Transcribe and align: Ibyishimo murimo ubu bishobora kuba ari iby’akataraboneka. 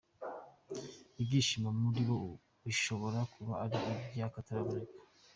Ibyishimo 1.21 1.69
murimo 1.81 2.13
ubu 2.25 2.31
bishobora 2.65 3.19
kuba 3.33 3.53
ari 3.63 3.77
iby’akataraboneka. 3.91 4.95